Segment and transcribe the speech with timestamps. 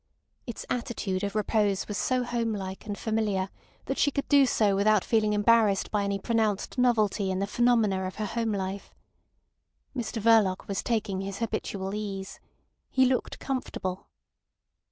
[0.47, 3.51] Its attitude of repose was so home like and familiar
[3.85, 8.07] that she could do so without feeling embarrassed by any pronounced novelty in the phenomena
[8.07, 8.95] of her home life.
[9.95, 12.39] Mr Verloc was taking his habitual ease.
[12.89, 14.07] He looked comfortable.